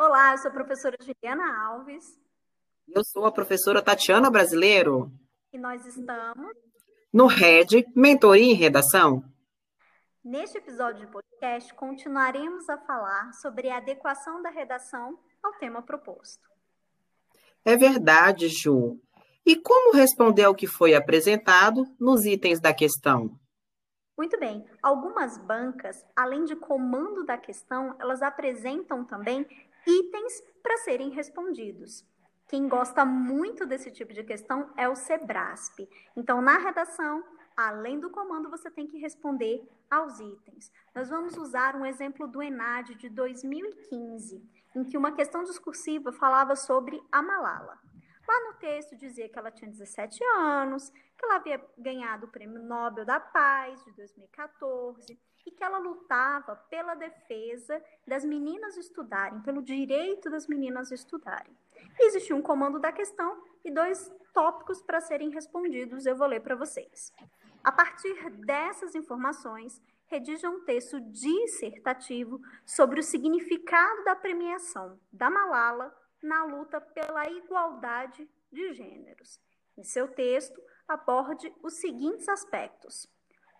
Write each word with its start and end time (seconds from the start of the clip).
Olá, 0.00 0.30
eu 0.30 0.38
sou 0.38 0.48
a 0.52 0.54
professora 0.54 0.96
Juliana 1.00 1.66
Alves. 1.66 2.04
Eu 2.86 3.02
sou 3.04 3.26
a 3.26 3.32
professora 3.32 3.82
Tatiana 3.82 4.30
Brasileiro. 4.30 5.10
E 5.52 5.58
nós 5.58 5.84
estamos 5.84 6.56
no 7.12 7.26
RED 7.26 7.84
Mentoria 7.96 8.52
em 8.52 8.54
Redação. 8.54 9.24
Neste 10.24 10.58
episódio 10.58 11.04
de 11.04 11.10
podcast, 11.10 11.74
continuaremos 11.74 12.68
a 12.68 12.78
falar 12.78 13.32
sobre 13.42 13.70
a 13.70 13.78
adequação 13.78 14.40
da 14.40 14.50
redação 14.50 15.18
ao 15.42 15.54
tema 15.54 15.82
proposto. 15.82 16.48
É 17.64 17.76
verdade, 17.76 18.48
Ju. 18.48 19.00
E 19.44 19.56
como 19.56 19.96
responder 19.96 20.44
ao 20.44 20.54
que 20.54 20.68
foi 20.68 20.94
apresentado 20.94 21.84
nos 21.98 22.24
itens 22.24 22.60
da 22.60 22.72
questão? 22.72 23.36
Muito 24.16 24.38
bem. 24.38 24.64
Algumas 24.82 25.38
bancas, 25.38 26.04
além 26.14 26.44
de 26.44 26.56
comando 26.56 27.24
da 27.24 27.38
questão, 27.38 27.96
elas 28.00 28.20
apresentam 28.20 29.04
também 29.04 29.46
itens 29.88 30.42
para 30.62 30.76
serem 30.78 31.10
respondidos. 31.10 32.04
Quem 32.46 32.68
gosta 32.68 33.04
muito 33.04 33.66
desse 33.66 33.90
tipo 33.90 34.12
de 34.12 34.22
questão 34.22 34.70
é 34.76 34.88
o 34.88 34.94
Sebrasp. 34.94 35.88
Então, 36.16 36.40
na 36.40 36.58
redação, 36.58 37.22
além 37.56 37.98
do 38.00 38.10
comando, 38.10 38.48
você 38.48 38.70
tem 38.70 38.86
que 38.86 38.98
responder 38.98 39.68
aos 39.90 40.18
itens. 40.20 40.72
Nós 40.94 41.10
vamos 41.10 41.36
usar 41.36 41.74
um 41.76 41.84
exemplo 41.84 42.26
do 42.26 42.42
ENAD 42.42 42.94
de 42.94 43.08
2015, 43.08 44.42
em 44.76 44.84
que 44.84 44.96
uma 44.96 45.12
questão 45.12 45.42
discursiva 45.44 46.12
falava 46.12 46.54
sobre 46.56 47.02
a 47.10 47.20
Malala. 47.20 47.78
Lá 48.28 48.40
no 48.44 48.58
texto 48.58 48.94
dizia 48.94 49.26
que 49.26 49.38
ela 49.38 49.50
tinha 49.50 49.70
17 49.70 50.22
anos, 50.36 50.90
que 50.90 51.24
ela 51.24 51.36
havia 51.36 51.64
ganhado 51.78 52.26
o 52.26 52.28
Prêmio 52.28 52.62
Nobel 52.62 53.06
da 53.06 53.18
Paz 53.18 53.82
de 53.84 53.92
2014 53.92 55.18
e 55.46 55.50
que 55.50 55.64
ela 55.64 55.78
lutava 55.78 56.54
pela 56.68 56.94
defesa 56.94 57.82
das 58.06 58.26
meninas 58.26 58.76
estudarem, 58.76 59.40
pelo 59.40 59.62
direito 59.62 60.28
das 60.28 60.46
meninas 60.46 60.90
estudarem. 60.90 61.56
Existia 61.98 62.36
um 62.36 62.42
comando 62.42 62.78
da 62.78 62.92
questão 62.92 63.42
e 63.64 63.70
dois 63.70 64.12
tópicos 64.34 64.82
para 64.82 65.00
serem 65.00 65.30
respondidos, 65.30 66.04
eu 66.04 66.14
vou 66.14 66.26
ler 66.26 66.40
para 66.40 66.54
vocês. 66.54 67.10
A 67.64 67.72
partir 67.72 68.30
dessas 68.44 68.94
informações, 68.94 69.80
redija 70.06 70.50
um 70.50 70.64
texto 70.66 71.00
dissertativo 71.00 72.40
sobre 72.66 73.00
o 73.00 73.02
significado 73.02 74.04
da 74.04 74.14
premiação 74.14 75.00
da 75.10 75.30
Malala 75.30 75.96
na 76.22 76.44
luta 76.44 76.80
pela 76.80 77.28
igualdade 77.30 78.28
de 78.50 78.72
gêneros. 78.74 79.40
Em 79.76 79.84
seu 79.84 80.08
texto, 80.08 80.60
aborde 80.86 81.52
os 81.62 81.74
seguintes 81.74 82.28
aspectos: 82.28 83.06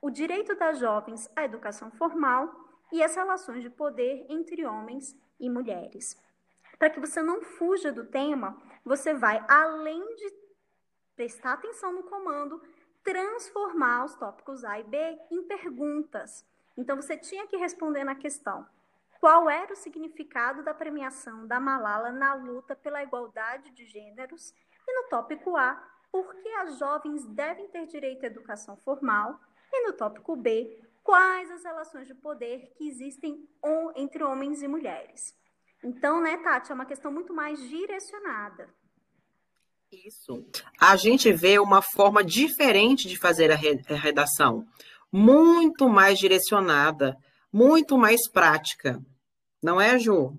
o 0.00 0.10
direito 0.10 0.54
das 0.54 0.78
jovens 0.78 1.30
à 1.36 1.44
educação 1.44 1.90
formal 1.90 2.54
e 2.92 3.02
as 3.02 3.14
relações 3.14 3.62
de 3.62 3.70
poder 3.70 4.26
entre 4.28 4.64
homens 4.64 5.16
e 5.38 5.50
mulheres. 5.50 6.16
Para 6.78 6.90
que 6.90 7.00
você 7.00 7.22
não 7.22 7.42
fuja 7.42 7.90
do 7.92 8.04
tema, 8.04 8.60
você 8.84 9.14
vai, 9.14 9.44
além 9.48 10.02
de 10.14 10.34
prestar 11.14 11.54
atenção 11.54 11.92
no 11.92 12.04
comando, 12.04 12.62
transformar 13.02 14.04
os 14.04 14.14
tópicos 14.16 14.64
A 14.64 14.78
e 14.78 14.84
B 14.84 14.98
em 15.30 15.42
perguntas. 15.44 16.46
Então, 16.76 16.96
você 16.96 17.16
tinha 17.16 17.46
que 17.46 17.56
responder 17.56 18.04
na 18.04 18.14
questão: 18.14 18.66
qual 19.26 19.50
era 19.50 19.72
o 19.72 19.76
significado 19.76 20.62
da 20.62 20.72
premiação 20.72 21.48
da 21.48 21.58
Malala 21.58 22.12
na 22.12 22.32
luta 22.34 22.76
pela 22.76 23.02
igualdade 23.02 23.72
de 23.72 23.84
gêneros? 23.84 24.54
E 24.86 25.02
no 25.02 25.08
tópico 25.08 25.56
A, 25.56 25.74
por 26.12 26.32
que 26.36 26.48
as 26.50 26.78
jovens 26.78 27.26
devem 27.34 27.66
ter 27.66 27.86
direito 27.86 28.22
à 28.22 28.28
educação 28.28 28.76
formal? 28.84 29.40
E 29.72 29.84
no 29.84 29.94
tópico 29.94 30.36
B, 30.36 30.80
quais 31.02 31.50
as 31.50 31.64
relações 31.64 32.06
de 32.06 32.14
poder 32.14 32.72
que 32.78 32.86
existem 32.86 33.48
entre 33.96 34.22
homens 34.22 34.62
e 34.62 34.68
mulheres? 34.68 35.34
Então, 35.82 36.20
né, 36.20 36.36
Tati, 36.36 36.70
é 36.70 36.74
uma 36.76 36.86
questão 36.86 37.10
muito 37.10 37.34
mais 37.34 37.58
direcionada. 37.68 38.72
Isso. 39.90 40.46
A 40.80 40.94
gente 40.94 41.32
vê 41.32 41.58
uma 41.58 41.82
forma 41.82 42.22
diferente 42.22 43.08
de 43.08 43.18
fazer 43.18 43.50
a 43.50 43.56
redação, 43.56 44.64
muito 45.10 45.88
mais 45.88 46.16
direcionada, 46.16 47.16
muito 47.52 47.98
mais 47.98 48.30
prática. 48.30 49.04
Não 49.66 49.80
é, 49.80 49.98
Ju? 49.98 50.32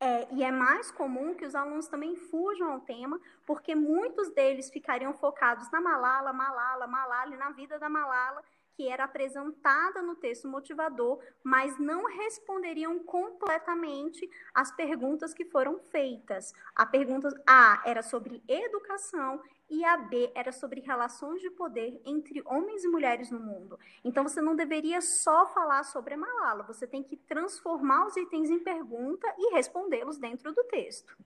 É, 0.00 0.26
e 0.32 0.42
é 0.42 0.50
mais 0.50 0.90
comum 0.90 1.34
que 1.34 1.44
os 1.44 1.54
alunos 1.54 1.86
também 1.86 2.16
fujam 2.16 2.72
ao 2.72 2.80
tema, 2.80 3.20
porque 3.44 3.74
muitos 3.74 4.30
deles 4.30 4.70
ficariam 4.70 5.12
focados 5.12 5.70
na 5.70 5.82
Malala, 5.82 6.32
Malala, 6.32 6.86
Malala 6.86 7.34
e 7.34 7.36
na 7.36 7.50
vida 7.50 7.78
da 7.78 7.90
Malala, 7.90 8.42
que 8.78 8.88
era 8.88 9.02
apresentada 9.02 10.00
no 10.00 10.14
texto 10.14 10.46
motivador, 10.46 11.18
mas 11.42 11.76
não 11.80 12.06
responderiam 12.06 12.96
completamente 13.00 14.30
as 14.54 14.70
perguntas 14.70 15.34
que 15.34 15.44
foram 15.44 15.80
feitas. 15.80 16.54
A 16.76 16.86
pergunta 16.86 17.28
A 17.44 17.82
era 17.84 18.02
sobre 18.02 18.40
educação 18.46 19.42
e 19.68 19.84
a 19.84 19.96
B 19.96 20.30
era 20.32 20.52
sobre 20.52 20.80
relações 20.80 21.40
de 21.40 21.50
poder 21.50 22.00
entre 22.04 22.40
homens 22.46 22.84
e 22.84 22.88
mulheres 22.88 23.32
no 23.32 23.40
mundo. 23.40 23.76
Então 24.04 24.22
você 24.22 24.40
não 24.40 24.54
deveria 24.54 25.00
só 25.00 25.44
falar 25.46 25.82
sobre 25.82 26.14
a 26.14 26.16
Malala, 26.16 26.62
você 26.62 26.86
tem 26.86 27.02
que 27.02 27.16
transformar 27.16 28.06
os 28.06 28.16
itens 28.16 28.48
em 28.48 28.60
pergunta 28.60 29.26
e 29.36 29.54
respondê-los 29.54 30.18
dentro 30.18 30.52
do 30.52 30.62
texto. 30.62 31.16